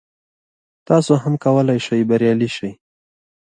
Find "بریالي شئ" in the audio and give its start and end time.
2.09-2.71